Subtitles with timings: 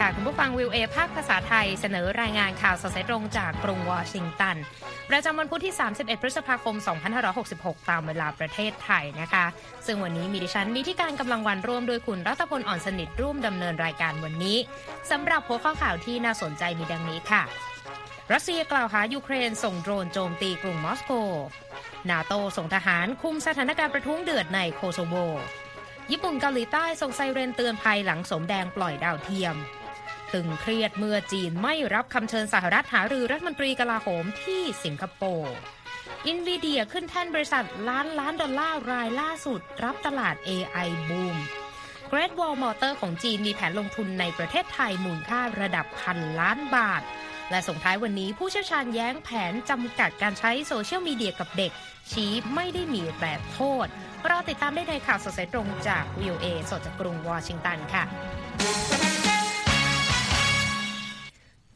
[0.00, 4.56] ค่ะ คุณผู้ฟัง VOA ภาคภาษาไทยเสนอรายงานข่าวสดสายตรงจากกรุงวอชิงตัน
[5.10, 6.76] ประจำวันพุธที่ 31 พฤษภาคม
[7.32, 9.46] 2566 ตามเวลาประเทศไทยนะคะ
[9.86, 14.56] ซึ่งวันนี้มีดิฉันนีธิกาญจน์ กำลังวรรณร่วมโดยคุณรัตพลอ่อนสนิทร่วมดำเนินรายการวันนี้
[15.10, 17.42] สำหรับหัวข้อข่าวที่น่าสนใจมีดังนี้ค่ะ
[18.32, 21.12] รัสเซียกล่าวหายูเครนส่งโดรนโจมตีกรุงมอสโก
[22.10, 25.14] นาโตส่งทหารคุมสถานการณ์ประท้วงเดือดในโคโซโว
[26.10, 29.56] ญี่ปุ่นเกาหลีใต้ส่งไซเรนเตือนภัยหลังโสมแดงปล่อยดาวเทียม
[30.34, 35.56] ตึงเครียดเมื่อจีนไม่รับคำเชิญสหรัฐหารือรัฐมนตรีกลาโหมที่สิงคโปร์
[36.26, 41.36] Nvidia ขึ้นแท่นบริษัทล้านล้านดอลลาร์รายล่าสุด รับตลาด AI บูม
[42.10, 47.02] Great Wall Motor ของจีนมีแผนลงทุนในประเทศไทยมูลค่าระดับพันล้านบาท
[47.50, 51.72] และส่งท้ายวันนี้ผู้เชี่ยวชาญแย้งแผนจำกัดการใช้โซเชียลมีเดียกับเด็ก
[52.12, 53.86] ชี้ไม่ได้มีแบบโทษ
[54.28, 58.04] รอติดตามได้ในข่าวสดสายตรงจาก VOA สดจากกรุงวอชิงตันค่ะ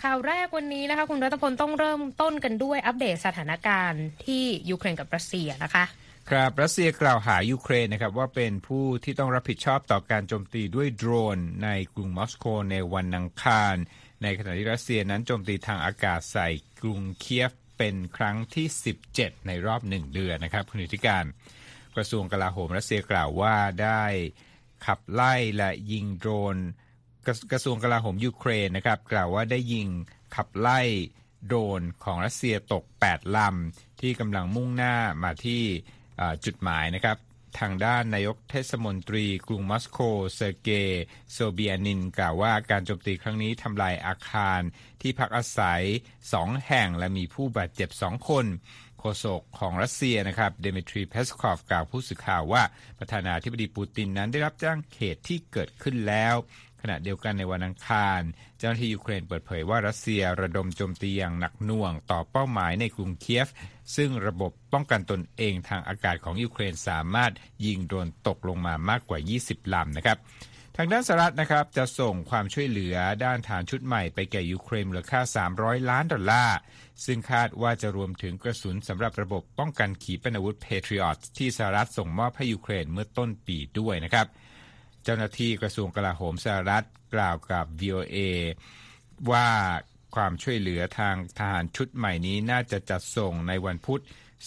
[0.02, 5.84] ข่าวแรกวันนี้นะคะ คุณรัตพลต้องเริ่มต้นกันด้วยอัปเดตสถานการณ์ที่ยูเครนกับรัสเซียนะคะ
[6.30, 13.74] ครับรัสเซียกล่าวหายูเครนนะครับว่าเป็นผู้ที่ต้องรับผิดชอบต่อการโจมตีด้วยโดรน ในกรุงมอสโกในวันอังคาร
[14.22, 16.48] ในขณะที่รัสเซียนั้นโจมตีทางอากาศใส่
[16.80, 18.66] กรุงเคียฟเป็นครั้งที่
[19.06, 21.24] 17 ในรอบหนึ่งเดือนนะครับคุณนีธิกาญจน์
[21.96, 24.04] กระทรวงกลาโหมรัสเซียกล่าวว่าได้
[24.86, 26.56] ขับไล่และยิงโดรน
[27.52, 29.88] กระทรวงกลาโหมยูเครนนะครับกล่าวว่าได้ยิง
[30.34, 30.80] ขับไล่
[31.46, 35.62] โดรนของรัสเซียตก 8 ลำ ที่กำลังมุ่งหน้ามาที่
[36.44, 37.16] จุดหมายนะครับ
[37.60, 39.98] ทางด้านนายกเทศมนตรีกรุงมอสโก
[40.34, 44.60] เซอร์เกย์โซเบียนินกล่าวว่าการโจมตีครั้งนี้ทำลายอาคาร
[45.00, 45.82] ที่พักอาศัย
[46.32, 48.46] สองแห่งและมีผู้บาดเจ็บสองคน
[48.98, 52.62] โฆษกของรัสเซียนะครับเดมิทรีเพสคอฟกล่าวผู้สื่อข่าวว่า
[52.98, 56.34] ประธานาธิบดีปูตินนั้นได้รับแจ้งเหตุที่เกิดขึ้นแล้ว
[56.82, 58.20] ขณะเดียวกันในวันอังคาร
[58.58, 63.48] เจ้าหน้าที่ยูเครนเปิดเผยว่ารัสเซียระดมโจมตีอย่างหนักหน่วงต่อเป้าหมายในกรุงเคียฟ
[63.96, 67.32] ซึ่งระบบป้องกันตนเองทางอากาศของยูเครนสามารถ
[67.66, 70.18] ยิงโดรนตกลงมามากกว่า 20ลำนะครับ
[70.76, 75.20] ทางด้านสหรัฐนะครับจะส่งความช่วยเหลือด้านฐานชุดใหม่ไปแก่ยูเครนมูลค่า
[75.54, 76.56] 300 ล้านดอลลาร์
[77.04, 84.26] ซึ่งคาดว่าจะรวมถึงกระสุนสำหรับระบบป้องกันขีปนาวุธ Patriot ที่สหรัฐส่งมอบให้ยูเครนเมื่อต้นปีด้วยนะครับ
[85.04, 88.18] เจ้าหน้าที่กระทรวงกลาโหมสหรัฐกล่าวกับ VOA
[89.30, 89.48] ว่า
[90.14, 94.02] ความช่วยเหลือทางทหารชุดใหม่นี้น่าจะจัดส่งในวันพุธ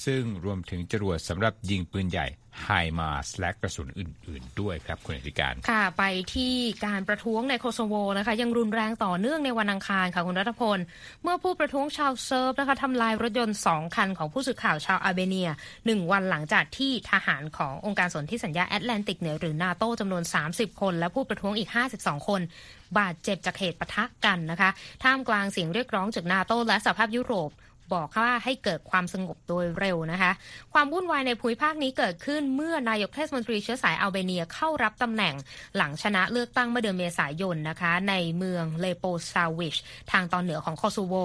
[0.05, 2.27] ซึ่งรวมถึงจรวดสำหรับยิงปืนใหญ่
[2.61, 2.69] ไฮ
[2.99, 6.03] มาสและกระสุนอื่น ๆ ด้วยครับคุณนีธิกาญจน์ ค่ะ ไป
[6.33, 6.53] ที่
[6.85, 10.77] การประท้วงในโคโซโวนะคะ ยังรุนแรงต่อเนื่องในวันอังคารค่ะคุณรัตพล
[11.23, 15.49] เมื่อผู้ประท้วงชาวเซิร์ฟนะคะทำลายรถยนต์สองคันของผู้สื่อข่าวชาวแอลเบเนีย
[15.85, 22.41] หนึ่งวันหลังจากที่ทหารขององค์การสนธิสัญญาแอตแลนติกเหนือหรือนาโตจำนวน 30 คน และผู้ประท้วงอีก 52 คน
[22.97, 24.69] บาดเจ็บจากเหตุปะทะกันนะคะ
[25.03, 27.51] ท่ามกลางเสียงเรียกร้องจากนาโตและสหภาพยุโรป
[27.95, 30.31] บอกว่าให้เกิดความสงบโดยเร็วนะคะ
[30.73, 35.33] ความวุ่นวายในภูมิภาคนี้เกิดขึ้นเมื่อนายกเทศมนตรีเชื้อสายอัลเบเนียเข้ารับตำแหน่ง
[35.77, 39.75] หลังชนะเลือกตั้งเมื่อเดือนเมษายนนะคะ ในเมืองเลโปซาวิช
[40.11, 41.15] ทางตอนเหนือของโคโซโว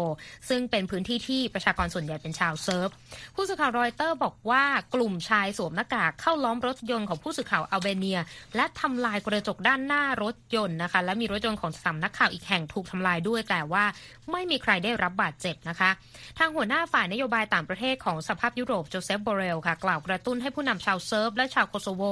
[0.49, 2.89] ซึ่งเป็นพื้นที่ที่ประชากรส่วนใหญ่เป็นชาวเซิร์บ
[3.35, 4.65] ผู้สื่อข่าวรอยเตอร์บอกว่า
[4.95, 8.19] กลุ่มชายสวมหน้ากากเข้าล้อมรถยนต์ของผู้สื่อข่าวอัลเบเนีย
[8.57, 13.85] และทำลายกระจกด้านหน้ารถยนต์นะคะ และมีรถยนต์ของสำนักข่าวอีกแห่งถูกทำลายด้วยแต่ว่า
[14.33, 15.91] ไม่มีใครได้รับบาดเจ็บนะคะ
[16.39, 22.03] ทางหัวหน้าฝ่ายนโยบายต่างประเทศของสหภาพยุโรปโจเซฟโบเรลค่ะกล่าวกระตุ้นให้ผู้นำชาวเซิร์บและชาวโคโซโว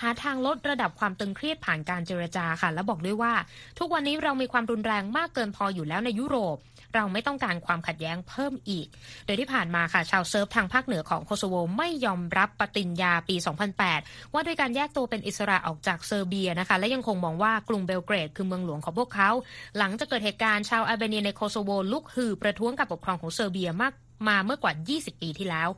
[0.00, 3.32] หาทางลดระดับความตึงเครียดผ่านการเจรจาค่ะ และบอกด้วยว่า
[3.78, 6.56] ทุกวันนี้เรามีความรุนแรงมากเกินพออยู่แล้วในยุโรป
[6.94, 8.86] เราไม่ต้องการความขัดแย้งเพิ่มอีก
[9.26, 13.36] โดยที่ผ่านมาค่ะชาวเซิร์บทางภาคเหนือของโคโซโวไม่ยอมรับปฏิญญาปี
[13.84, 19.30] 2008 ว่าด้วยการแยกตัวเป็นอิสระออกจากเซอร์เบียนะคะ และยังคงมองว่ากรุงเบลเกรดคือเมืองหลวงของพวกเขา
[19.78, 23.92] หลังจากเกิดเหตุการณ์ชาวอัลเบเนียในโคโซโวลุกฮือประท้วงการปกครองของเซอร์เบียมาก
[24.28, 25.68] มาเมื่อกว่า 20 ปีที่แล้ว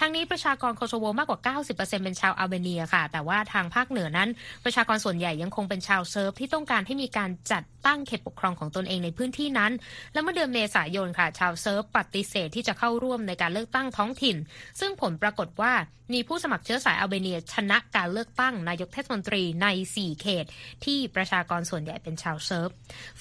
[0.00, 4.28] ทางนี้ประชากรโคโซโวมากกว่า 90%เป็นชาวอัลเบเนียค่ะ แต่ว่าทางภาคเหนือนั้น
[4.64, 9.72] ประชากรส่วนใหญ่ยังคงเป็นชาวเซิร์บที่ต้องการให้มีการจัดตั้งเขตปกครองของตนเองในพื้นที่นั้น
[10.12, 14.36] และเมื่อเดือนเมษายนค่ะ ชาวเซิร์บปฏิเสธที่จะเข้าร่วมในการเลือกตั้งท้องถิ่น
[14.80, 15.72] ซึ่งผลปรากฏว่า
[16.12, 19.66] มีผู้สมัครเชื้อสายอัลเบเนียชนะการเลือกตั้งนายกเทศมนตรีใน
[19.96, 20.44] 4 เขต
[20.84, 22.68] ที่ประชากรส่วนใหญ่เป็นชาวเซิร์บ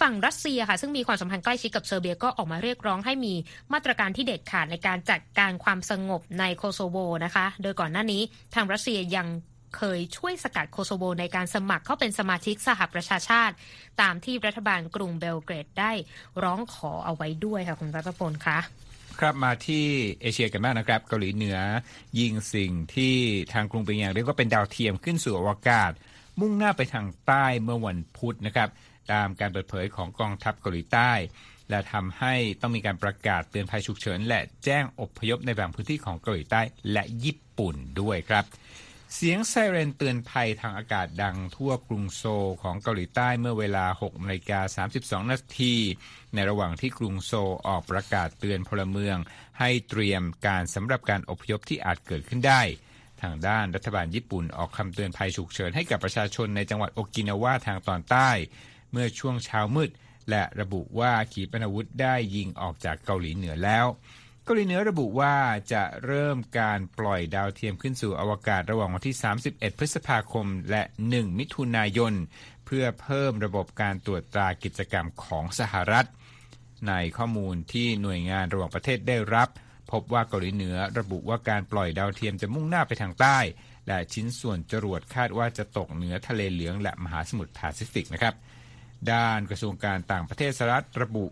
[0.01, 3.33] ฝั่งรัสเซียค่ะซึ่งมีความสัมพันธ์ใกล้ชิดกับเซอร์เบียก็ออกมาเรียกร้องให้มี
[3.73, 8.21] มาตรการที่เด็ดขาดในการจัดการความสงบในโคโซโวนะคะ โดยก่อนหน้านี้
[8.53, 9.27] ทางรัสเซียยัง
[9.77, 13.55] เคยช่วยสกัดโคโซโวในการสมัครเข้าเป็นสมาชิกสหประชาชาติ
[14.01, 15.91] ตามที่รัฐบาลกรุงเบลเกรดได้
[16.43, 18.59] ร้องขอเอาไว้ด้วยค่ะคุณรัตพลคะ
[19.19, 19.85] ครับมาที่
[20.21, 21.57] เอเชียกันบ้างนะครับ เกาหลีเหนือ
[22.19, 23.15] ยิงสิ่งที่
[23.53, 25.91] ทางกรุงเปียงเรียกว่าเป็นดาวเทียมขึ้นสู่อวกาศ
[26.39, 28.69] มุ่งหน้าไปทางใต้เมื่อวันพุธนะครับ
[29.11, 31.11] ตามการเปิดเผยของกองทัพเกาหลีใต้
[31.71, 38.45] และทำให้ต้องมีการประกาศเตือนภัยฉุกเฉิน และแจ้งอบพยพในบางพื้นที่ของเกาหลีใต้และญี่ปุ่นด้วยครับ
[39.15, 44.85] เสียงไซเรนเตือนภัยทางอากาศดังทั่วกรุงโซลของเกาหลีใต้เมื่อเวลา6นาฬิกา
[45.23, 45.75] 32 นาที
[46.33, 49.17] ในระหว่างที่กรุงโซลออกประกาศเตือนพลเมือง
[49.59, 52.61] ให้เตรียมการสำหรับการอพยพที่อาจเกิดขึ้นได้
[53.21, 58.29] ทางด้านรัฐบาลญี่ปุ่นออกคำเตือนภัยฉุกเฉินให้กับประชาชนในจังหวัดโอกินาวาทางตอนใต้
[58.91, 59.89] เมื่อช่วงเช้ามืด
[60.31, 63.85] และระบุว่าขีปนาวุธได้ยิงออกจากเกาหลีเหนือแล้ว
[64.43, 65.35] เกาหลีเหนือระบุว่า
[65.73, 69.15] จะเริ่มการปล่อยดาวเทียมขึ้นสู่อวกาศระหว่างวันที่
[69.47, 72.13] 31 พฤษภาคมและ 1 มิถุนายน
[72.65, 76.07] เพื่อเพิ่มระบบการตรวจตรากิจกรรมของสหรัฐ
[76.87, 79.49] ในข้อมูลที่หน่วยงานระหว่างประเทศได้รับ
[79.91, 83.39] พบว่าเกาหลีเหนือระบุว่าการปล่อยดาวเทียมจะมุ่งหน้าไปทางใต้
[83.87, 88.33] และชิ้นส่วนจรวดคาดว่าจะตกเหนือทะเลเหลืองและมหาสมุทรแปซิฟิกนะครับ
[89.13, 91.25] ด้านกระทรวงการต่างประเทศสหรัฐระบุ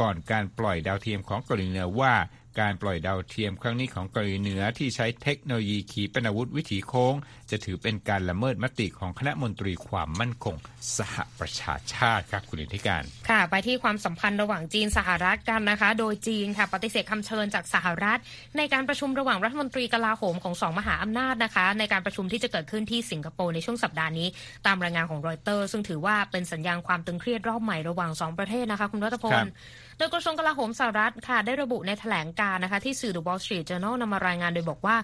[0.00, 2.14] ก่อนการปล่อยดาวเทียมของเกาหลีเหนือว่า
[2.60, 7.14] การปล่อยดาวเทียมครั้งนี้ของเกาหลีเหนือที่ใช้เทคโนโลยีขีปนาวุธวิถีโค้ง
[7.50, 10.56] จะถือเป็นการละเมิดมติของคณะมนตรีความมั่นคง
[10.98, 18.18] สหประชาชาติครับคุณนีธิกาญจน์ ค่ะ ไปที่ความสัมพันธ์ระหว่างจีนสหรัฐกันนะคะ โดยจีนค่ะปฏิเสธคำเชิญจากสหรัฐ
[18.56, 24.28] ในการประชุมระหว่างรัฐมนตรีกลาโหมของสองมหาอำนาจนะคะ ในการประชุมที่จะเกิดขึ้นที่สิงคโปร์ในช่วงสัปดาห์นี้
[24.66, 29.46] ตามรายงานของรอยเตอร์ ซึ่งถือว่าเป็นสัญญาณความตึงเครียดรอบใหม่ระหว่างสองประเทศนะคะคุณรัตพล
[29.98, 34.96] โดยกระทรวงกลาโหมสหรัฐค่ะได้ระบุในแถลงการณ์นะคะที่สื่อ The Wall Street Journal นำมารายงานโดยบอกว่า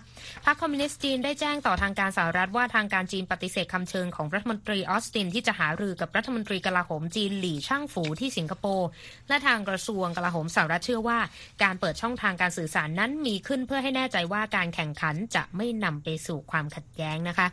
[0.44, 8.88] พรรคคอมมิวนิสต์จีนได้แจ้งต่อทางการสหรัฐว่าทางการจีนปฏิเสธคำเชิญของรัฐมนตรีออสตินที่จะหารือกับรัฐมนตรีกลาโหมจีนหลี่ช่างฝูที่สิงคโปร์
[9.28, 11.18] และทางกระทรวงกลาโหมสหรัฐเชื่อว่า
[11.62, 17.46] การเปิดช่องทางการสื่อสารนั้นมีขึ้นเพื่อให้แน่ใจว่าการแข่งขันจะไม่นำไปสู่ความขัดแย้งนะคะ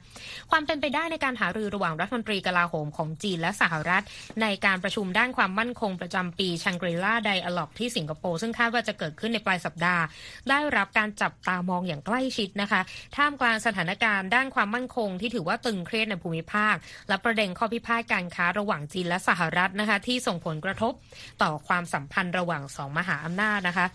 [0.52, 4.04] ความเป็นไปได้ในการหารือระหว่างรัฐมนตรีกลาโหมของจีนและสหรัฐ
[4.42, 10.04] ในการประชุมด้านความมั่นคงประจำปีชังกรีลาไดอะล็อกที่สิงคโปร์ซึ่งคาดว่าจะเกิดขึ้นในปลายสัปาห์
[10.50, 12.82] ได้รับการจับตามองอย่างใกล้ชิดนะคะ
[13.16, 16.76] ท่ามกลางสถานการณ์ด้านความมั่นคงที่ถือว่าตึงเครียดในภูมิภาค
[17.10, 20.94] และประเด็นข้อพิพาทการค้าระหว่างจีนและสหรัฐนะคะ ที่ส่งผลกระทบ
[21.42, 23.86] ต่อความสัมพันธ์ระหว่างสองมหาอำนาจนะคะ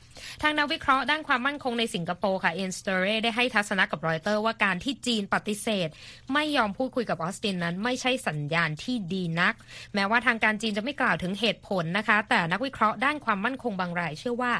[0.42, 5.88] ทางนักวิเคราะห์ด้านความมั่นคงในสิงคโปร์ค่ะเอียน สตอเรย์ได้ให้ทัศนะกับรอยเตอร์ว่าการที่จีนปฏิเสธ
[6.32, 9.54] ไม่ยอมพูดคุยกับออสตินนั้นไม่ใช่สัญญาณที่ดีนัก
[9.94, 14.52] แม้ว่าทางการจีนจะไม่กล่าวถึงเหตุผลนะคะ แต่นักวิเคราะห์ด้านความมั่นคงบางราย เชื่อว่า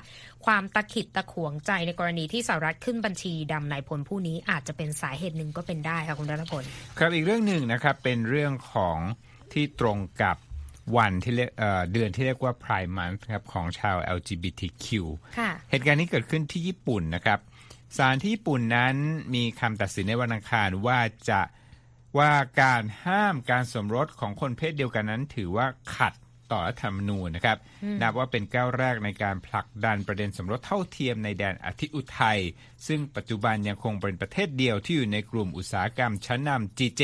[0.46, 6.64] ความตะขิดตะขวงใจในกรณีที่สหรัฐขึ้นบัญชีดำนายพลผู้นี้อาจจะเป็นสาเหตุหนึ่งก็เป็นได้ค่ะคุณรัตพล
[6.98, 8.98] ครับอีกเรื่องหนึ่งนะครับเป็นเรื่องของ
[9.52, 10.36] ที่ตรงกับ
[10.96, 14.86] วันที่เรียกเอ่อเดือนที่เรียกว่า Pride Month ครับของชาว LGBTQ
[15.38, 17.38] ค่ะเหตุการณ์นี้เกิดขึ้นที่ญี่ปุ่นนะครับ
[17.96, 18.94] ศาลที่ญี่ปุ่นนั้น
[19.34, 21.42] มีคำตัดสินในวันอังคารว่าจะ
[22.18, 25.66] ว่าการห้ามการสมรสของคนเพศเดียวกันนั้น ถือว่า
[25.96, 26.14] ขัด
[26.52, 27.58] ต่อรัฐธรรมนูญนะครับ
[28.02, 32.40] นับว่าเป็นก้าวแรกในการผลักดันประเด็นสมรสเท่าเทียมในแดนอธิอุทัย
[32.86, 37.02] ซึ่งปัจจุบันยังคงเป็นประเทศเดียวที่อยู่ในกลุ่มอุตสาหกรรมชั้นนำ G7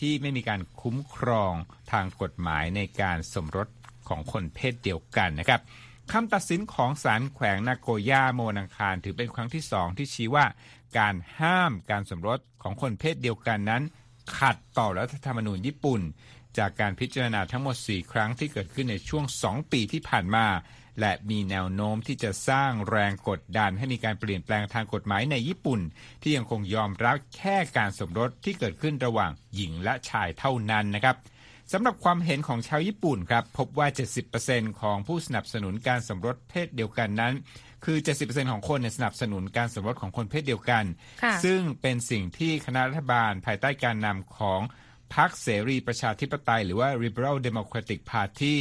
[0.08, 1.54] ี่ไม่มีการคุ้มครอง
[1.92, 3.68] ทางกฎหมายในการสมรส
[4.08, 5.60] ของคนเพศเดียวกันนะครับ
[6.12, 10.46] คำตัดสินของศาลแขวงนาโกย่าโมวนังคารถือเป็นครั้งที่สองที่ชี้ว่า
[10.98, 13.82] การห้ามการสมรสของคนเพศเดียวกันนั้น
[14.38, 16.00] ขัดต่อรัฐธรรมนูญญี่ปุ่น
[16.58, 20.46] จากการพิจารณาทั้งหมด 4 ครั้งที่เกิดขึ้นในช่วง 2 ปีที่ผ่านมา
[21.00, 25.80] และมีแนวโน้มที่จะสร้างแรงกดดันให้มีการเปลี่ยนแปลงทางกฎหมายในญี่ปุ่น
[26.22, 31.16] ที่ยังคงยอมรับแค่การสมรสที่เกิดขึ้นระหว่างหญิงและชายเท่านั้นนะครับ
[31.72, 33.86] สำหรับความเห็นของชาวญี่ปุ่นครับพบว่า
[34.34, 37.34] 70%ของผู้สนับสนุนการสมรสเพศเดียวกันนั้น
[37.84, 40.84] คือ 70%ของคนเนี่ยสนับสนุนการสมรสของคนเพศเดียวกัน
[41.22, 44.60] ค่ะซึ่งเป็นสิ่งที่คณะรัฐบาลภายใต้การนำของ
[45.16, 48.56] พรรคเสรีประชาธิปไตย หรือว่า Liberal Democratic Party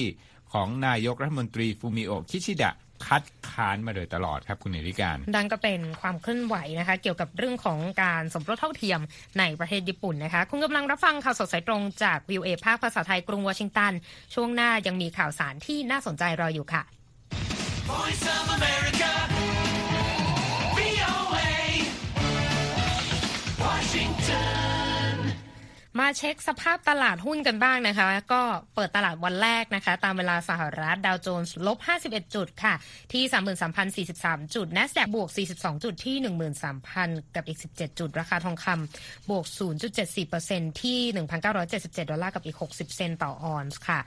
[0.54, 2.72] ของนายกรัฐมนตรีฟูมิโอะคิชิดะ
[3.06, 9.00] คัดค้านมาโดยตลอดครับคุณเอริการดังก็เป็นความเคลื่อนไหวนะคะ เกี่ยวกับเรื่องของการสมรสเท่าเทียม
[9.40, 13.94] ในประเทศญี่ปุ่นนะคะ คุณกำลังรับฟังข่าวสดสายตรงจากวิวเอภาคภาษาไทยกรุงวอชิงตัน
[14.34, 16.84] ช่วงหน้ายังมีข่าวสารที่น่าสนใจรออยู่ค่ะ
[17.90, 19.63] Voice of America.
[26.00, 28.42] มาเช็คสภาพตลาดหุ้นกันบ้างนะคะ ก็
[28.76, 32.74] เปิดตลาดวันแรกนะคะ ตามเวลาสหรัฐดาวโจนส์ลบ 51 จุดค่ะ
[33.14, 36.16] ที่ 33,043 จุด NASDAQ บวก 42 จุดที่
[36.76, 39.46] 13,000 กับอีก 17 จุด ราคาทองคำบวก
[40.14, 41.00] 0.74%ที่
[41.52, 44.00] 1,977 ดอลลาร์กับอีก 60 เซนต์ต่อออนซ์ค่ะ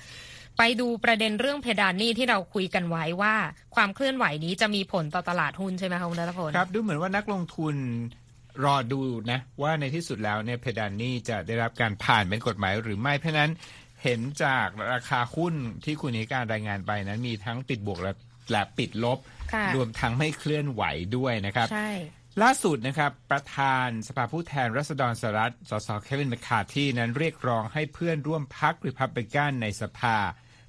[0.58, 3.34] ไปดูประเด็นเรื่องเพดานหนี้ที่เราคุยกันไว้ว่า
[3.74, 7.76] ความเคลื่อนไหวนี้จะมีผลต่อตลาดหุ้นใช่ไหมคะคุณรัตพลครับ ดูเหมือนว่านักลงทุน
[8.64, 13.52] รอดูนะว่าในที่สุดแล้วเนี่ยเพดานหนี้จะได้รับการผ่านเป็นกฎหมายหรือไม่เพราะฉะนั้น
[14.02, 18.12] เห็นจากราคาหุ้นที่คุณนีธิกาญจน์รายงานไปนั้นมีทั้งติดบวกและ
[18.50, 19.18] และปิดลบ
[19.52, 20.82] ค่ะรวมทั้งไม่เคลื่อนไหว
[21.16, 21.90] ด้วยนะครับใช่
[22.42, 30.16] ล่าสุดนะครับ ประธานสภาผู้แทนรัษฎรสหรัฐสสเควินแมคคาร์ธีนั้นเรียกร้องให้เพื่อนร่วมพรรคริพับลิกันในสภา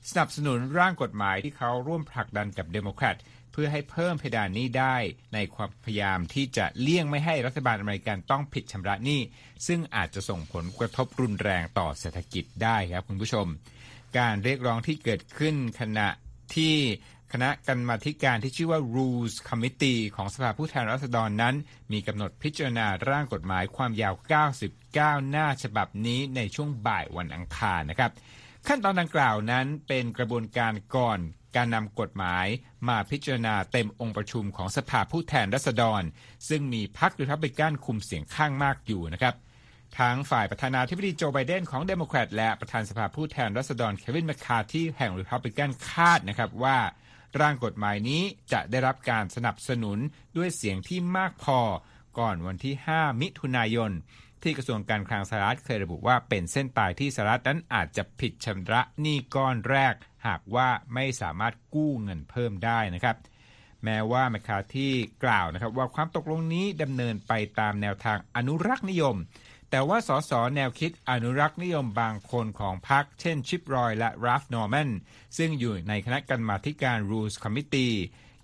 [0.10, 3.19] สนับสนุนร่างกฎหมายที่เขาร่วมผลักดันกับเดโมแครต
[3.59, 4.95] พื่อให้เพิ่มเพดานหนี้ได้
[5.33, 9.21] ในความพยายามที่จะเลี่ยงไม่ให้รัฐบาลอเมริกันต้องผิดชำระหนี้
[9.67, 13.45] ซึ่งอาจจะส่งผลกระทบรุนแรงต่อเศรษฐกิจได้ครับคุณผู้ชม
[14.17, 16.09] การเรียกร้องที่เกิดขึ้นขณะ
[16.55, 16.75] ที่
[17.33, 21.55] คณะกรรมาธิการที่ชื่อว่า Rules Committee ของสภาผู้แทนราษฎรนั้น
[21.91, 24.15] มีกำหนดพิจารณาร่างกฎหมายความยาว
[24.71, 28.11] 99 หน้าฉบับนี้ในช่วงบ่ายวันอังคารนะครับ
[28.67, 31.19] ขั้นตอนดังกล่าวนั้นเป็นกระบวนการก่อน
[31.57, 32.47] การนำกฎหมาย
[32.87, 36.01] มาพิจารณาเต็มองค์ประชุมของสภาผู้แทนราษฎร
[36.49, 39.35] ซึ่งมีพรรครีพับลิกันคุมเสียงข้างมากอยู่นะครับ
[39.99, 46.77] ทั้งฝ่ายประธานาธิบดีโจไบเดนของเดโมแครตและประธานสภาผู้แทนราษฎรเควินแมคคาร์ธีแห่งริพับลิกันคาดนะครับว่า
[47.41, 48.21] ร่างกฎหมายนี้
[48.51, 49.97] จะได้รับการสนับสนุน
[50.37, 51.59] ด้วยเสียงที่มากพอ
[52.19, 53.91] ก่อนวันที่ 5 มิถุนายน
[54.43, 59.93] ที่กระทรวงการคลังสหรัฐเคยระบุว่าเป็นเส้นตายที่สหรัฐนั้นอาจจะผิดชำระหนี้ก้อนแรก
[60.27, 63.17] หากว่าไม่สามารถกู้เงินเพิ่มได้นะครับ
[63.84, 64.93] แม้ว่าแมคคาร์ธี
[65.24, 69.15] กล่าวนะครับว่าความตกลงนี้ดำเนินไปตามแนวทางอนุรักษ์นิยม
[69.72, 74.89] แต่ว่าสสแนวคิดอนุรักษ์นิยมบางคนของพรรคเช่นชิปรอยและราล์ฟนอร์แมน
[75.38, 77.96] ซึ่งอยู่ในคณะกรรมาธิการ Rules Committee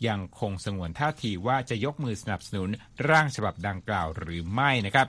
[0.08, 2.70] ยังคงสงวนท่าทีว่าจะยกมือสนับสนุน
[3.10, 5.08] ร่างฉบับดังกล่าวหรือไม่นะครับ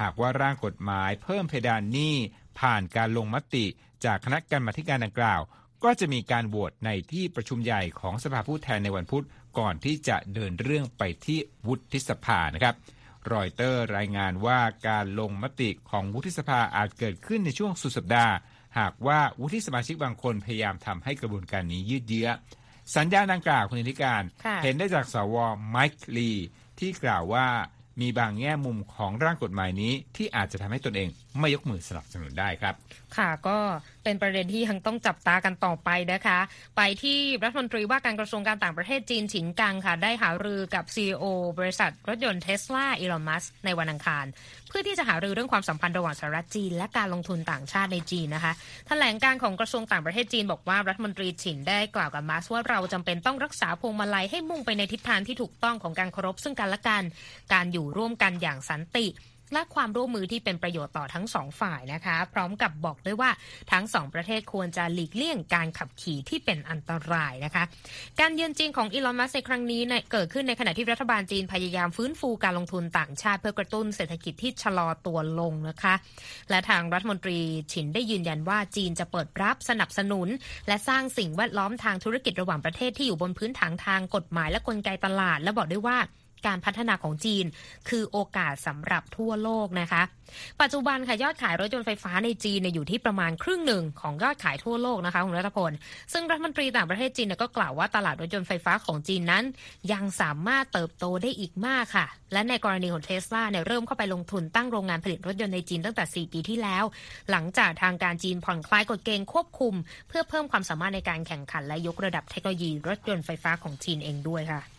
[0.00, 2.14] หากว่าร่างกฎหมายเพิ่มเพดานหนี้
[2.60, 3.66] ผ่านการลงมติ
[4.04, 5.40] จากคณะกรรมาธิการดังกล่าว
[5.84, 9.24] ก็จะมีการโหวตในที่ประชุมใหญ่ของสภาผู้แทนในวันพุธ
[9.58, 12.74] ก่อนที่จะเดินเรื่องไปที่วุฒิสภานะครับ
[13.32, 18.34] รอยเตอร์รายงานว่าการลงมติของวุฒิสภาอาจเกิดขึ้นในช่วงสุดสัปดาห์
[18.78, 22.28] หากว่าวุฒิสมาชิกบางคนพยายามทำให้กระบวนการนี้ยืดเยื้อ
[22.96, 25.36] สัญญาณดังกล่าวคุณนิติการค่ะเห็นได้จากสว
[25.68, 26.30] ไมค์ลี
[26.78, 27.46] ที่กล่าวว่า
[28.00, 31.08] มีบางแง่มุมของร่างกฎหมายนี้ที่อาจจะทำให้ตนเอง
[31.38, 32.74] ไม่ยกมือสนับสนุนได้ครับ
[33.18, 33.58] ค่ะก็
[34.04, 36.38] เป็นประเด็นที่ยังต้องจับตากันต่อไปนะคะ
[36.76, 41.24] ไปที่รัฐมนตรีว่าการกระทรวงการต่างประเทศจีนฉินกังค่ะ ได้หารือกับ CEO
[41.58, 44.24] บริษัทรถยนต์เทสลาอีลอนมัสในวันอังคาร
[44.68, 48.52] เพื่อที่จะหารือเรื่องความสัมพันธ์ระหว่างสหรัฐจีน และการลงทุนต่างชาติในจีนนะคะ
[48.88, 57.02] แถลงการของกระทรวงต่างประเทศจีนบอกว่ารัฐมนตรีฉินได้กล่าวกับมัสว่าเราจำเป็นต้องรักษาพวงมาลัยให้มุ่งไปในทิศทางที่ถูกต้องของการเคารพซึ่งกันและกัน
[57.52, 59.06] การอยู่ร่วมกันอย่างสันติ
[59.52, 63.30] และความร่วมมือที่เป็นประโยชน์ต่อทั้งสองฝ่ายนะคะ พร้อมกับบอกด้วยว่า
[63.72, 67.64] ทั้งสองประเทศควรจะหลีกเลี่ยงการขับขี่ที่เป็นอันตรายนะคะ
[68.20, 75.94] การเยือนจีนของอีลอนมัสในครั้งนี้เนี่ยเกิดขึ้นในขณะที่รัฐบาลจีนพยายามฟื้นฟูการลงทุนต่างชาติเพื่อกระตุ้นเศรษฐกิจที่ชะลอตัวลงนะคะ
[76.50, 77.38] และทางรัฐมนตรี
[77.72, 80.28] ฉินได้ยืนยันว่าจีนจะเปิดรับสนับสนุน
[80.68, 85.98] และสร้างสิ่งแวดล้อมทางธุรกิจระหว่างประเทศที่อยู่บนพื้นฐานทางกฎหมายและกลไกตลาด และบอกด้วยว่า
[86.46, 87.44] การพัฒนาของจีน
[87.88, 90.02] คือโอกาสสำหรับทั่วโลกนะคะ
[90.60, 95.72] ปัจจุบันค่ะยอดขายรถยนต์ไฟฟ้าในจีนอยู่ที่ประมาณครึ่งหนึ่งของยอดขายทั่วโลกนะคะคุณรัตพล
[96.12, 99.44] ซึ่งรัฐมนตรีต่างประเทศจีนก็กล่าวว่าตลาดรถยนต์ไฟฟ้าของจีนนั้น
[99.92, 106.84] ยังสามารถเติบโตได้อีกมากค่ะ และในกรณีของเทสลาเนี่ยเริ่มเข้าไปลงทุนตั้งโรงงานผลิตรถยนต์ในจีนตั้งแต่ 4 ปีที่แล้ว
[107.30, 109.74] หลังจากทางการจีนผ่อนคลายกฎเกณฑ์ควบคุม
[110.08, 114.71] เพื่อเพิ่มความสามารถในการแข่งขันและยกระดับเทคโนโลยีรถยนต์ไฟฟ้าของจีนเองด้วยค่ะ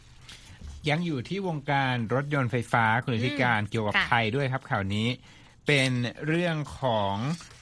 [0.90, 5.08] ยังอยู่ที่วงการรถยนต์ไฟฟ้าคุณธิการเกี่ยวกับค่ะไทยด้วยครับข่าวนี้
[5.68, 5.92] เป็น
[6.26, 7.16] เรื่องของ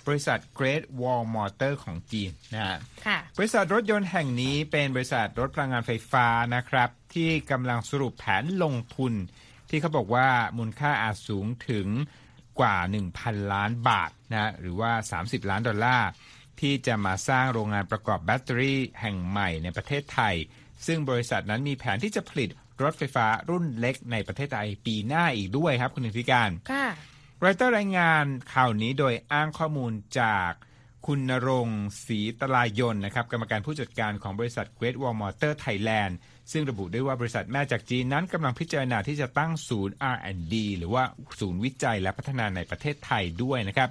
[0.08, 9.14] บริษัท Great Wall Motor ของจีนนะฮะค่ะบริษัทรถยนต์แห่งนี้เป็นบริษัทรถพลังงานไฟฟ้านะครับ ที่กำลังสรุปแผนลงทุน
[9.70, 11.88] ที่เขาบอกว่ามูลค่าอาจสูงถึง
[12.60, 12.78] กว่า
[13.16, 16.10] 1,000 ล้านบาทนะหรือว่า 30 ล้านดอลลาร์
[16.60, 20.36] ที่จะมาสร้างโรงงานประกอบแบตเตอรี่แห่งใหม่ในประเทศไทย
[20.86, 22.50] ซึ่งบริษัทนั้นมีแผนที่จะผลิต
[22.84, 26.88] รถไฟฟ้ารุ่นเล็กในประเทศไทยปีหน้าอีกด้วยครับคุณธิการค่ะ
[27.44, 30.52] รอยเตอร์รายงานข่าวนี้โดยอ้างข้อมูลจาก
[31.08, 36.14] คุณนรงค์ศรีตลายนนะครับกรรมการผู้จัดการของบริษัท Great Wall Motor Thailand
[36.52, 41.04] ซึ่งระบุด้วยว่าบริษัทแม่จากจีนนั้นกำลังพิจารณาที่จะตั้งศูนย์ R&D หรือว่า
[41.40, 43.90] ศูนย์วิจัยและพัฒนาในประเทศไทยด้วยนะครับ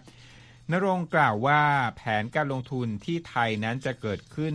[0.73, 1.62] นรงค์กล่าวว่า
[1.97, 4.54] แผนการลงทุนที่ไทยนั้นจะเกิดขึ้น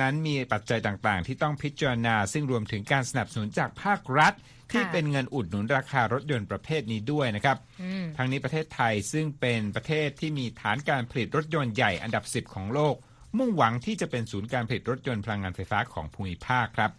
[0.00, 4.34] นั้นมีปัจจัยต่างๆ ที่ต้องพิจารณา ซึ่งรวมถึงการสนับสนุนจากภาครัฐ
[4.72, 12.94] ที่ค่ะเป็นเงินอุดหนุนราคารถยนต์ประเภทนี้ด้วยนะครับอืมทั้งนี้ประเทศไทยซึ่งเป็นประเทศที่มีฐานการผลิตรถยนต์ใหญ่อันดับ 10 ของโลก
[13.38, 16.90] มุ่งหวังที่จะเป็นศูนย์การผลิตรถยนต์พลังงานไฟฟ้าของภูมิภาคครับ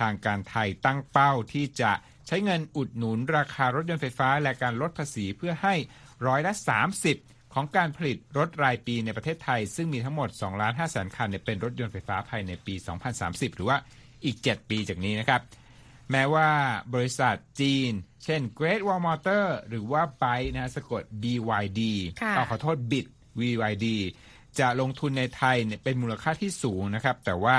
[0.00, 1.92] ทางการไทยตั้งเป้าที่จะ
[2.26, 5.74] ใช้เงินอุดหนุนราคารถยนต์ไฟฟ้าและการลดภาษีเพื่อให้
[6.26, 6.52] ร้อยละ
[7.00, 12.74] 30 ของการผลิตรถรายปีในประเทศไทย ซึ่งมีทั้งหมด2ล้าน5แสนคันเนี่ยเป็นรถยนต์ไฟฟ้าภายในปี
[13.14, 13.76] 2030 หรือว่า
[14.24, 15.40] อีก 7 ปีจากนี้นะครับ
[16.10, 16.48] แม้ว่า
[16.94, 17.90] บริษัทจีน
[18.24, 21.80] เช่น Great Wall Motor หรือว่า BYD นะฮะสะกด BYD
[22.22, 23.06] ค่ะเอาขอโทษ BIT
[23.40, 23.86] BYD
[24.58, 27.56] จะลงทุนในไทยเนี่ยเป็นมูลค่าที่สูงนะครับ แต่ว่า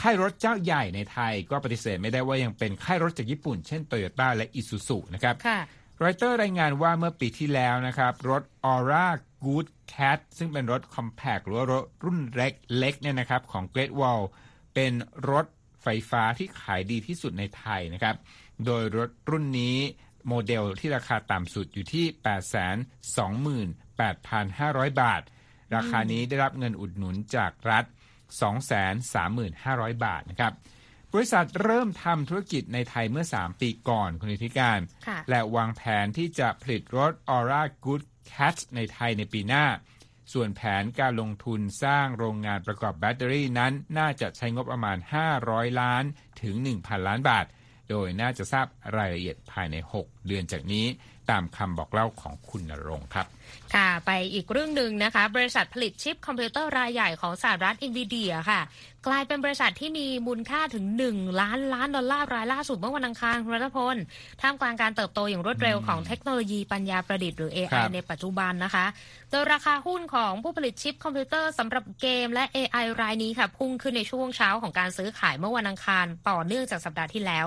[0.00, 5.60] ค่ายรถเจ้าใหญ่ในไทยก็ปฏิเสธไม่ได้ว่ายังเป็นค่ายรถจากญี่ปุ่น เช่น Toyota และ Isuzu นะครับค่ะ
[6.02, 9.06] รอยเตอร์รายงานว่าเมื่อปีที่แล้วนะครับ รถ Aura
[9.44, 14.22] Good Cat ซึ่งเป็นรถ Compact หรือรถรุ่นเล็กเล็กเนี่ยนะครับของ Great Wall
[14.74, 14.92] เป็น
[15.30, 15.46] รถ
[15.82, 18.16] ไฟฟ้าที่ขายดีที่สุดในไทยนะครับ
[18.64, 19.76] โดยรถรุ่นนี้
[20.28, 22.06] โมเดลที่ราคาต่ำสุดอยู่ที่
[24.90, 25.22] 828,500 บาท
[25.74, 27.84] ราคานี้ได้รับเงินอุดหนุนจากรัฐ
[28.94, 30.52] 235,500 บาทนะครับ
[31.12, 39.64] บริษัทเริ่มทำธุรกิจในไทยเมื่อ 3 ปีก่อนคุณนิติการค่ะและวางแผนที่จะผลิตรถ Aura Good Cat ในไทยในปีหน้า
[40.32, 44.96] ส่วนแผนการลงทุนสร้างโรงงานประกอบแบตเตอรี่นั้น น่าจะใช้งบประมาณ
[45.38, 46.04] 500 ล้าน
[46.42, 47.46] ถึง 1,000 ล้านบาท
[47.90, 50.86] โดยน่าจะทราบรายละเอียดภายใน 6 เดือนจากนี้
[51.30, 53.26] ตามคำบอกเล่าของคุณนรงค์ครับ
[53.74, 58.60] ค่ะไปอีกเรื่องหนึ่งนะคะ บริษัทผลิตชิปคอมพิวเตอร์รายใหญ่ของสหรัฐ Nvidia ค่ะ
[59.08, 63.96] กลายเป็นบริษัทที่มีมูลค่าถึง 1 ล้านล้านดอลลาร์รายล่าสุดเมื่อวันอังคารคุณรัตพล
[64.40, 68.86] ท่ามกลางการเติบโตอย่างรวดเร็วของเทคโนโลยีปัญญาประดิษฐ์หรือครั AI บในปัจจุบันนะคะ
[69.30, 77.46] โดยราคาหุ้นของผู้ผลิตชิปคอมพิวเตอร์สำหรับเกมและ AI รายนี้ค่ะพุ่งขึ้นในช่วงเช้าของการซื้อขายเมื่อวันอังคารต่อเนื่องจากสัปดาห์ที่แล้ว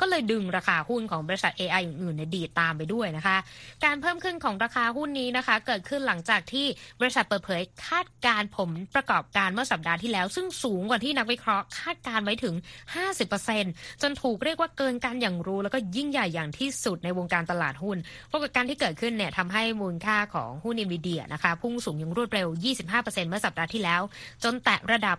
[0.00, 3.36] ก็เลยดึงราคาหุ้นของบริษัท AI อื่นๆในดีดตามไปด้วยนะคะ
[3.84, 6.66] การเพิ่มขึ้นของราคาหุ้นนี้นะคะ เกิดขึ้นหลังจากที่
[7.00, 12.54] บริษัทเปิดเผยคาดการผลประกอบการเมื่อสัปดาห์ที่แล้ว ซึ่งสูงกว่าที่นักวิเคราะห์คาดการไว้ถึง
[13.28, 17.96] 50%จนถูกเรียกว่าเกินการอย่างรู้ แล้วก็ยิ่งใหญ่อย่างที่สุดในวงการตลาดหุ้น
[18.30, 22.48] ปรากฏการณ์ที่เกิดขึ้นเนี่ยทำให้มูลค่าของหุ้น NVIDIA นะคะพุ่งสูงอย่างรวดเร็ว
[22.88, 24.02] 25%เมื่อสัปดาห์ที่แล้ว
[24.44, 25.16] จนแตะระดับ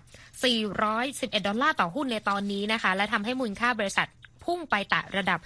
[0.72, 4.08] 411 ดอลลาร์ต่อหุ้นในตอนนี้นะคะ และทำให้มูลค่าบริษัท
[4.50, 5.40] พุ่งไปแตะระดับ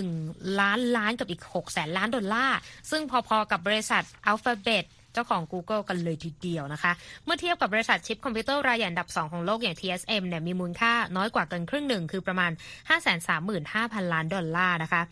[0.00, 2.58] 1 ล้านล้านกับอีก 6 แสนล้านดอลลาร์
[2.90, 6.92] ซึ่งพอๆกับบริษัท Alphabet เจ้าของ Google กันเลยทีเดียวนะคะ
[7.24, 12.50] เมื่อเทียบกับบริษัทชิปคอมพิวเตอร์รายใหญ่อันดับ 2 ของโลกอย่าง TSM เนี่ยมีมูลค่าน้อยกว่าเกินครึ่งหนึ่ง คือประมาณ
[13.32, 15.02] 535,000 ล้านดอลลาร์นะคะ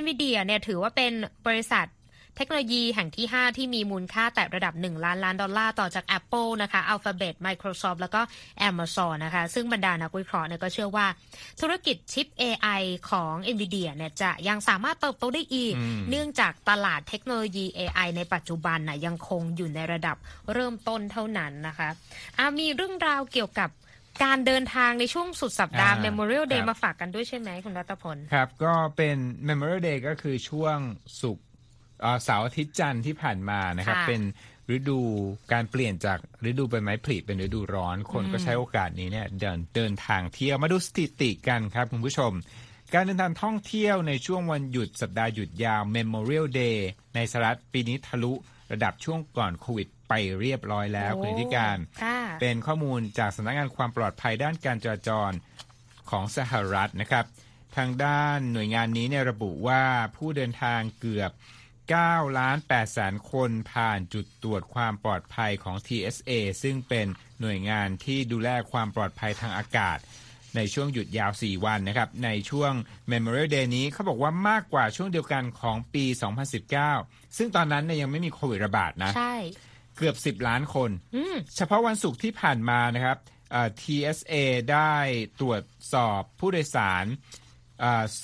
[0.00, 1.12] NVIDIA เนี่ยถือว่าเป็น
[1.46, 1.86] บริษัท
[2.36, 8.20] เทคโนโลยีแห่งที่ 5 ที่มีมูลค่าแตะระดับ 1 ล้านล้านดอลลาร์ต่อจาก Apple นะคะ Alphabet Microsoft แล้วก็
[8.68, 11.06] Amazon นะคะ ซึ่งบรรดานักวิเคราะห์เนี่ยก็เชื่อว่า
[11.60, 20.16] ธุรกิจชิป AI ของ NVIDIA เนี่ยจะยังสามารถเติบโตได้อีกอืมเนื่องจากตลาดเทคโนโลยี AI ในปัจจุบันน่ะยังคงอยู่ในระดับ
[20.52, 21.88] เริ่มต้นเท่านั้นนะคะ
[22.38, 23.70] อะมีเรื่องราวเกี่ยวกับ
[24.24, 29.16] การเดินทางในช่วงสุดสัปดาห์อ่า Memorial Day ครับมาฝากกันด้วยใช่ไหมคุณรัตพล ครับ ก็เป็น
[29.48, 30.78] Memorial Day ก็คือช่วง
[31.20, 31.51] ศุกร์เอ่อ
[32.24, 34.22] เสาร์อาทิตย์จันทร์ที่ผ่านมานะครับ ค่ะ เป็น
[34.76, 35.00] ฤดู
[35.52, 42.32] การเปลี่ยนจากฤดูใบไม้ผลิเป็นฤดูร้อน คนก็ใช้โอกาสนี้เนี่ยเดินเดินทางเที่ยวมาดูสถิติกันครับคุณผู้ชม
[42.94, 46.78] การเดินทางท่องเที่ยวในช่วงวันหยุดสัปดาห์หยุดยาว Memorial Day
[47.14, 48.32] ในสหรัฐปีนี้ทะลุ
[48.72, 55.30] ระดับช่วงก่อนโควิดไปเรียบร้อยแล้วคุณธิการ ค่ะ เป็นข้อมูลจากสำนักงานความปลอดภัยด้านการจราจร
[56.10, 57.24] ของสหรัฐนะครับ
[57.76, 59.82] ทางด้านหน่วยงานนี้เนี่ยระบุว่า
[60.16, 61.30] ผู้เดินทางเกือบ
[62.00, 66.30] 9 ล้าน8แสนคนผ่านจุดตรวจความปลอดภัยของ TSA
[66.62, 67.06] ซึ่งเป็น
[67.40, 69.98] หน่วยงานที่ดูแลความปลอดภัยทางอากาศ
[70.56, 72.72] ในช่วงหยุดยาว 4 วันนะครับ ในช่วง
[73.12, 76.04] Memorial Day นี้เขาบอกว่ามากกว่าช่วงเดียวกันของปี
[76.70, 79.36] 2019 ซึ่งตอนนั้นเนี่ยยังไม่มีโควิดระบาดนะ ใช่
[79.96, 83.18] เกือบ 10 ล้านคนอืมเฉพาะวันศุกร์ที่ผ่านมานะครับ
[83.50, 84.34] เอ่อ TSA
[84.72, 84.94] ได้
[85.40, 87.04] ตรวจสอบผู้โดยสาร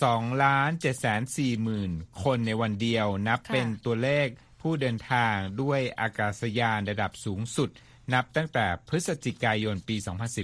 [0.03, 1.91] สองล้านเจ็ดแสนสี่หมื่น
[2.25, 4.27] คนในวันเดียว นับค่ะเป็นตัวเลข
[4.61, 7.69] ผู้เดินทางด้วยอากาศยานระดับสูงสุด
[8.15, 9.97] นับตั้งแต่พฤศจิกายนปี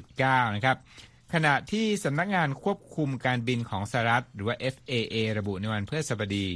[0.04, 0.76] 2019 นะครับ
[1.32, 6.46] ขณะที่สำนักงานควบคุมการบินของสหรัฐหรือว่า FAA ระบุในวันพฤหัสบดี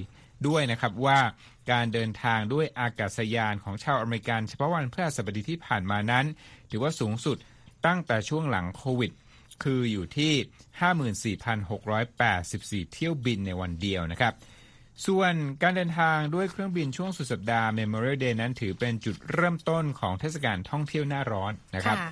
[0.46, 1.20] ด้วยนะครับว่า
[1.70, 6.24] การเดินทางด้วยอากาศยานของชาวอเมริกันเฉพาะวันพฤหัสบดีที่ผ่านมานั้น
[6.70, 7.36] ถือว่าสูงสุด
[7.86, 9.12] ตั้งแต่ช่วงหลังโควิด
[9.64, 10.32] คืออยู่ที่
[12.86, 14.34] 54,684 เที่ยวบินในวันเดียวนะครับ
[15.06, 22.10] ส่วนการเดินทางด้วยเครื่องบินช่วงสุดสัปดาห์ Memorial Day นั้นถือเป็นจุดเริ่มต้นของเทศกาลท่องเที่ยวหน้าร้อนนะครับค่ะ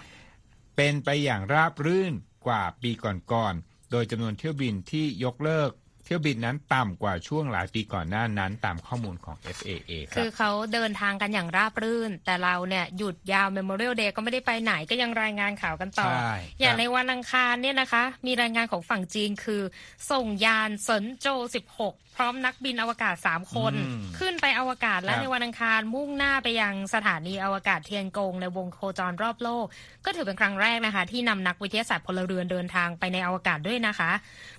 [0.76, 2.12] เป็นไปอย่างราบรื่น
[2.46, 2.90] กว่าปี
[3.32, 5.70] ก่อนๆ โดยจำนวนเที่ยวบินที่ยกเลิก
[6.06, 19.62] เที่ยวบินนั้นต่ำกว่าช่วงหลายปีก่อนหน้านั้นตามข้อมูลของ FAA คคืรับอเขาเดินทางกันอย่างราบรื่น แต่เราเนี่ยหยุดยาว Memorial Day ก็ไม่ได้ไปไหนก็ยังรายงานข่าวกันต่อใช่อย่างครับในวันอังคารเนี่ยนะคะ มีรายงานของฝั่งจีนคือ
[20.10, 29.66] ส่งยานเซินโจ 16 พร้อมนักบินอวกาศ 3 คนอืมขึ้นไปอวกาศและครับในวันอังคารมุ่งหน้าไปยังสถานีอวกาศเทียนกงในวงโคจรรอบโลก
[30.04, 34.10] ก็ถือเป็นครั้งแรกนะคะ ที่นำนักวิทยาศาสตร์พลเรือนเดินทางไปในอวกาศด้วยนะคะ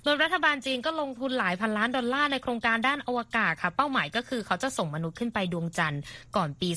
[0.02, 6.02] โดยรัฐบาลจีนก็ลงทุนหลายพันล้านดอลลาร์ในโครงการด้านอวกาศค่ะ เป้าหมายก็คือเขาจะส่งมนุษย์ขึ้นไปดวงจันทร์
[6.36, 6.68] ก่อนปี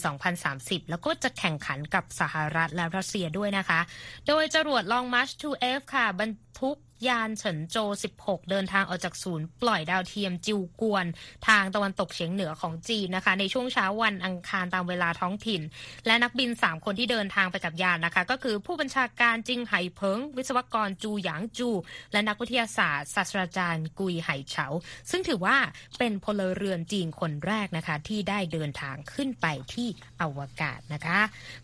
[0.41, 3.79] 2030 แล้วก็จะแข่งขันกับสหรัฐและรัสเซียด้วยนะคะ
[4.27, 7.77] โดยจรวดลองมาร์ช 2F ค่ะ บรรทุก ยานเฉินโจ
[8.15, 11.05] 16 เดินทางออกจากศูนย์ปล่อยดาวเทียมจิวกวน
[11.47, 15.61] ทางตะวันตกเฉียงเหนือของจีนนะคะ ในช่วงเช้าวันอังคารตามเวลาท้องถิ่น
[16.05, 21.69] และนักบิน 3 คนที่เดินทางไปกับยานนะคะ ก็คือผู้บัญชาการจิงไห่เพิง วิศวกรจูหยางจู
[22.11, 24.67] และนักวิทยาศาสตร์ศาสตราจารย์กุยไห่เฉา
[25.11, 25.57] ซึ่งถือว่า
[25.99, 29.87] เป็นพลเรือนจีนคนแรกนะคะ ที่ได้เดินทางขึ้นไปที่
[30.21, 31.19] อวกาศนะคะ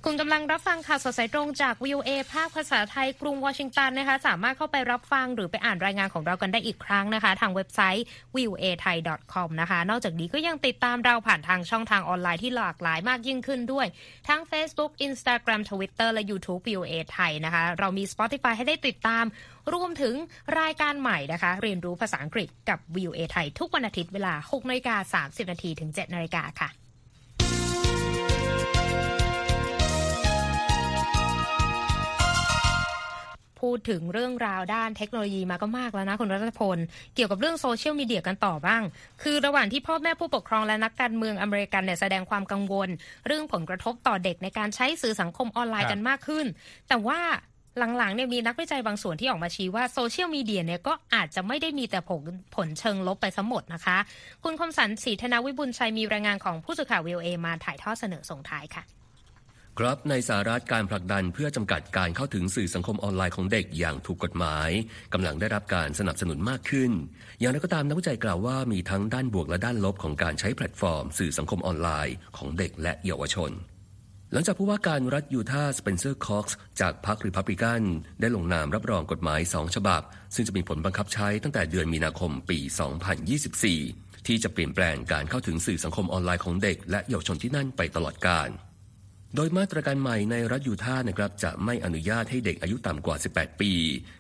[0.06, 8.98] คุณกำลังรับฟังข่าวสดสายตรงจาก VOA ภาคภาษาไทยกรุงวอชิงตันนะคะสามารถเข้าไปรับฟังหรือไปอ่านรายงานของเรากันได้อีกครั้งนะคะ ทางเว็บไซต์ voa thai
[9.34, 13.88] com นะคะ นอกจากนี้ก็ยังติดตามเราผ่านทางช่องทางออนไลน์ที่หลากหลายมากยิ่งขึ้นด้วย
[14.28, 19.26] ทั้ง Facebook Instagram Twitter และ YouTube VOA ไทยนะคะ เรามี Spotify ให้ได้ติดตาม
[19.74, 20.16] รวมถึง
[20.60, 26.87] รายการใหม่นะคะ เรียนรู้ภาษาอังกฤษกับ VOA ไทยทุกวันอาทิตย์เวลา6นาฬิกา30นาทีถึง7นาฬิกาค่ะ
[33.68, 36.78] พูดถึงเรื่องราวด้านเทคโนโลยีมาก็มากแล้วนะคุณรัตพล
[37.16, 38.82] เกี่ยวกับเรื่องโซเชียลมีเดียกันต่อบ้าง
[39.24, 42.90] คือระหว่างที่พ่อแม่ผู้ปกครองและนักการเมืองอเมริกันเนี่ยแสดงความกังวล
[43.28, 46.46] เรื่องผลกระทบต่อเด็กในการใช้สื่อสังคมออนไลน์กันมากขึ้น
[46.88, 47.20] แต่ว่า
[47.98, 52.22] หลังๆเนี่ยมีนักวิจัยบางส่วนที่ออกมาชี้ว่าโซเชียลมีเดียเนี่ยก็อาจจะไม่ได้มีแต่ผล
[52.56, 53.98] ผลเชิงลบไปทั้งหมดนะคะ
[54.44, 58.84] คุณคมสันศรีธนาวิบุญชัยมีรายงานของผู้สื่อข่าววีโอเอมาถ่ายทอดเสนอส่งท้ายค่ะ
[59.80, 64.70] ครับในสหรัฐการผลักดันเพื่อจำกัดการเข้าถึงสื่อสังคมออนไลน์ของเด็กอย่างถูกกฎหมาย
[65.14, 66.92] กำลังได้รับการสนับสนุนมากขึ้น
[67.40, 73.52] อย่างไรก็ตามนักวิจัยกล่าวว่ามีทั้งด้านบวกและด้านลบของการใช้แพลตฟอร์ม สื่อสังคมออนไลน์ของเด็กและเยาวชน
[74.34, 77.82] หลังจากผู้ว่าการรัฐยูทาห์สเปนเซอร์คอกซ์จากพรรคริพับลิกัน
[78.22, 80.02] ได้ลงนามรับรองกฎหมาย2ฉบับ
[80.36, 82.60] ซึ่งจะมีผลบังคับใช้ตั้งแต่เดือนมีนาคมปี
[83.64, 88.50] 2024 ที่จะเปลี่ยนแปลงการเข้าถึงสื่อสังคมออนไลน์ของเด็ก และเยาวชนที่นั่นไปตลอดกาล
[89.36, 93.72] โดยมาตรการใหม่ในรัฐยูทาห์นะครับจะไม่อนุญาตให้เด็กอายุต่ำกว่า 18 ปี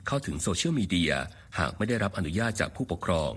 [0.08, 1.13] เข้าถึงโซเชียลมีเดีย
[1.60, 3.34] หากไม่ได้รับอนุญาตจากผู้ปกครอง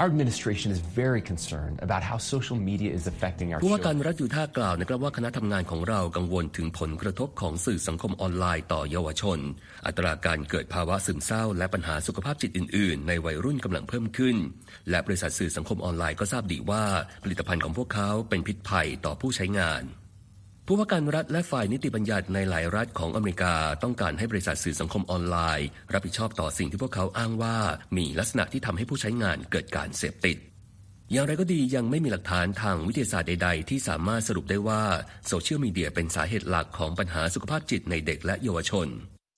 [0.00, 4.06] Our administration is very concerned about how social media is affecting our ผู้ว่าการ children.
[4.06, 9.38] รัฐยูทาห์กล่าวนะครับว่าคณะทำงานของเรากังวลถึงผลกระทบของสื่อสังคมออนไลน์ต่อเยาวชน
[9.86, 14.36] อัตราการเกิดภาวะซึมเศร้า และปัญหาสุขภาพจิตอื่น ๆ ในวัยรุ่นกำลังเพิ่มขึ้น
[14.90, 16.84] และบริษัทสื่อสังคมออนไลน์ก็ทราบดีว่า
[17.24, 19.84] ผลิตภัณฑ์ของพวกเขาเป็นพิษภัยต่อผู้ใช้งาน
[20.66, 27.56] ผู้ว่าการรัฐและฝ่ายนิติบัญญัติในหลายรัฐของอเมริกาต้องการให้บริษัทสื่อสังคมออนไลน์ รับผิดชอบต่อสิ่งที่พวกเขาอ้างว่า
[27.96, 30.36] มีลักษณะที่ทำให้ผู้ใช้งานเกิดการเสพติด
[31.12, 34.82] อย่างไรก็ดียังไม่มีหลักฐานทางวิทยาศาสตร์ใด ๆ ที่สามารถสรุปได้ว่า
[35.26, 38.88] โซเชียลมีเดียเป็นสาเหตุหลักของปัญหาสุขภาพจิตในเด็กและเยาวชน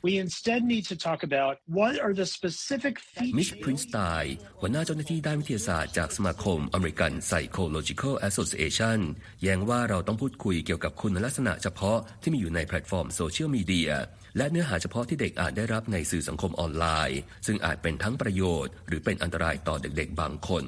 [0.05, 2.95] We instead need to talk about what are the specific
[3.39, 8.99] มิช features พรินสไตน์หัวหน้าเจ้าหน้าที่ด้านวิทยาศาสตร์จากสมาคม American Psychological Association
[9.43, 13.93] แย้งว่าเราต้องพูดคุยเกี่ยวกับคุณลักษณะเฉพาะที่มีอยู่ในแพลตฟอร์มโซเชียลมีเดีย
[14.37, 20.65] และเนื้อหาเฉพาะที่เด็กอาจได้รับในสื่อสังคมออนไลน์ ซึ่งอาจเป็นทั้งประโยชน์ หรือเป็นอันตรายต่อเด็กๆบางคน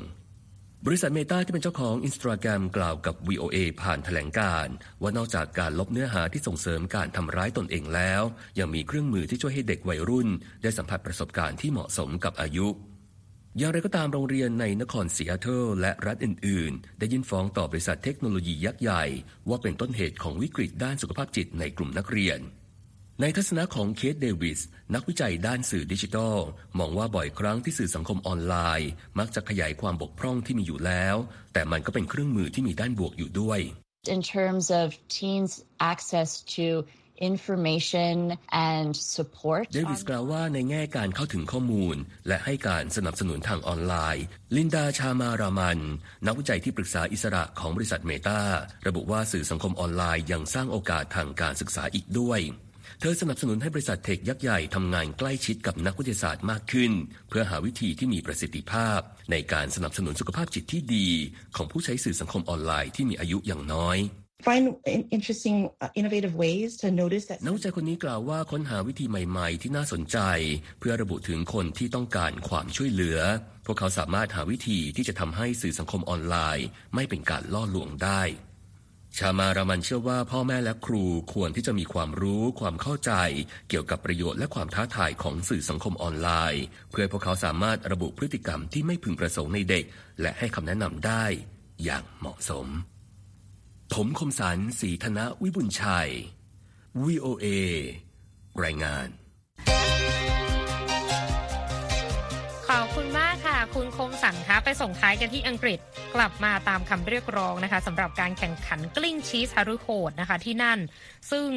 [0.88, 8.22] บริษัทเมตาที่เป็นเจ้าของอินสตาแกรมกล่าวกับ VOA ผ่านแถลงการณ์ว่านอกจากการลบเนื้อหาที่ส่งเสริมการทำร้ายตนเองแล้ว
[8.58, 10.28] ยังมีเครื่องมือที่ช่วยให้เด็กวัยรุ่น
[10.62, 12.66] ได้สัมผัสประสบการณ์ที่เหมาะสมกับอายุ
[13.58, 19.04] อย่างไรก็ตามโรงเรียนในนครซีแอตเทิลและรัฐอื่น ๆ ได้ยื่นฟ้องต่อบริษัทเทคโนโลยียักษ์ใหญ่
[19.48, 22.40] ว่าเป็นต้นเหตุของวิกฤตด้านสุขภาพจิตในกลุ่มนักเรียน
[23.20, 24.60] ในทัศนะของเคทเดวิส
[24.94, 26.38] นักวิจัยด้านสื่อดิจิทัล
[26.78, 31.16] มองว่าบ่อยครั้งที่สื่อสังคมออนไลน์ มักจะขยายความบกพร่องที่มีอยู่แล้ว
[31.52, 33.60] แต่มันก็เป็นเครื่องมือที่มีด้านบวกอยู่ด้วย
[34.14, 35.56] in terms of teens'
[35.92, 36.66] access to
[37.30, 38.16] information
[38.72, 39.64] and support.
[39.74, 41.96] เดวิสกล่าวว่าในแง่การเข้าถึงข้อมูล
[42.28, 44.24] และให้การสนับสนุนทางออนไลน์
[44.56, 45.78] ลินดาชามารามัน
[46.26, 48.40] นักวิจัยที่ปรึกษาอิสระของบริษัทเมตา
[48.86, 52.40] ระบุว่าสื่อสังคมออนไลน์ยังสร้างโอกาสทางการศึกษาอีกด้วย
[53.00, 56.92] เธอสนับสนุนให้บริษัทเทคยักษ์ใหญ่ทำงานใกล้ชิดกับนักวิทยาศาสตร์มากขึ้น
[57.28, 61.08] เพื่อหาวิธีที่มีประสิทธิภาพ ในการสนับสนุนสุขภาพจิตที่ดี
[61.56, 63.98] ของผู้ใช้สื่อสังคมออนไลน์ที่มีอายุอย่างน้อย
[64.46, 64.64] find
[65.16, 67.38] interesting, uh, innovative ways to notice that.
[67.44, 70.18] นักวิจัยคนนี้กล่าวว่าค้นหาวิธีใหม่ๆ ที่น่าสนใจ
[70.80, 73.18] เพื่อระบุถึงคนที่ต้องการความช่วยเหลือ
[73.66, 78.22] พวกเขาสามารถหาวิธีที่จะทำให้สื่อสังคมออนไลน์ ไม่เป็นการล่อลวงได้
[79.18, 83.12] ชามารามันเชื่อว่าพ่อแม่และครูควรที่จะมีความรู้ความเข้าใจ
[83.68, 89.84] เกี่ยวกับประโยชน์และความท้าทายของสื่อสังคมออนไลน์ เพื่อพวกเขาสามารถระบุพฤติกรรมที่ไม่พึงประสงค์ในเด็ก
[90.20, 91.24] และให้คำแนะนำได้
[91.84, 92.66] อย่างเหมาะสม
[93.94, 96.10] ผมคมสันสีธนวิบุญชัย
[97.04, 97.46] VOA
[98.64, 99.08] รายงาน
[102.68, 103.25] ขอบคุณมาก
[103.96, 105.78] ค่ะคุณคมสันคะไปส่งท้ายกันที่อังกฤษ
[106.14, 110.78] กลับมาตามคำเรียกร้องนะคะสำหรับการแข่งขันกลิ้งชีสฮารุโหดนะคะที่นั่น
[111.30, 111.48] ซึ่ง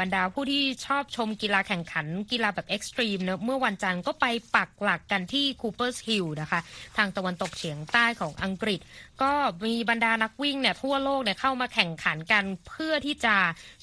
[0.00, 6.60] บรรดาผู้ที่ชอบชมกีฬาแข่งขันกีฬาแบบเอ็กซ์ตรีมเนี่ยเมื่อวันจันทร์ก็ไปปักหลักกันที่คูเปอร์สฮิลล์นะคะ
[6.96, 8.80] ทางตะวันตกเฉียงใต้ของอังกฤษ
[9.22, 9.32] ก็
[9.66, 13.36] มีบรรดานักวิ่งเนี่ยทั่วโลกเนี่ยเข้ามาแข่งขันกันเพื่อที่จะ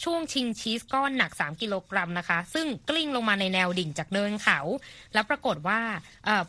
[0.04, 4.60] ช่วงชิงชีสก้อนหนัก 3 กิโลกรัมนะคะ ซึ่งกลิ้งลงมาในแนวดิ่งจากเนินเขา
[5.13, 5.80] แล้วปรากฏว่า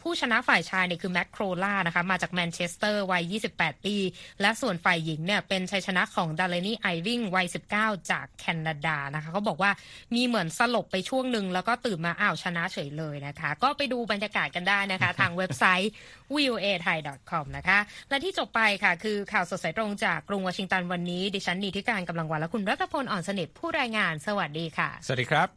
[0.03, 3.97] ผู้ชนะฝ่ายชายเนี่ยคือแม็กโครล่านะคะมาจากแมนเชสเตอร์วัย 28 ปี
[4.41, 7.47] และส่วนฝ่ายหญิงเนี่ยเป็นชัยชนะของดาเลนี่ไอวิงวัย
[7.79, 9.71] 19 จากแคนาดานะคะเขาบอกว่า
[10.15, 15.93] มีเหมือนสลบไปช่วงหนึ่งแล้วก็ตื่นมาอ้าวชนะเฉยเลยนะคะ ก็ไปดูบรรยากาศกันได้นะคะ ทางเว็บไซต์
[16.35, 16.99] voa thai
[17.31, 25.49] com นะคะ และที่จบไปค่ะ คือข่าวสดสายตรงจากกรุงวอชิงตันวันนี้ ดิฉันนีทิการกำลังวันและคุณรัตพลอ่อนสนิทผู้รายงานสวัสดีค่ะ สวัสดีครับ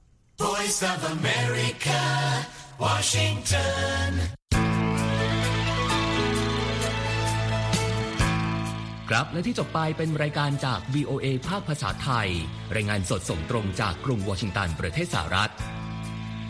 [0.47, 2.01] Voice of America,
[2.83, 4.09] Washington.
[9.09, 12.29] ครับและที่จบไปเป็นรายการจาก VOA ภาคภาษาไทย
[12.75, 15.51] รายงานสดส่งตรงจากกรุงวอชิงตันประเทศสหรัฐ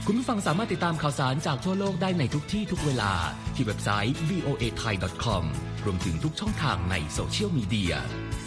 [0.06, 3.14] คุณผู้ฟังสามารถติดตามข่าวสารจากทั่วโลกได้ในทุกที่ทุกเวลา
[3.56, 5.44] ที่เว็บไซต์ voa thai com
[5.86, 7.94] รวมถึงทุกช่องทางในโซเชียลมีเดีย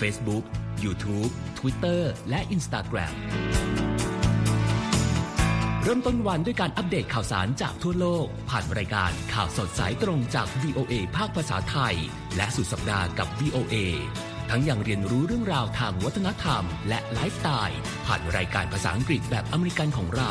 [0.00, 0.44] Facebook
[0.84, 3.14] YouTube Twitter และ Instagram
[5.82, 11.96] เริ่มต้นวันด้วยการอัปเดตข่าวสารจากทั่วโลก ผ่านรายการข่าวสดสายตรงจาก VOA ภาคภาษาไทย
[12.36, 13.74] และสุดสัปดาห์กับ VOA
[14.50, 20.30] ทั้งยังเรียนรู้เรื่องราวทางวัฒนธรรม และไลฟ์สไตล์ ผ่านรายการภาษาอังกฤษแบบอเมริกันของเรา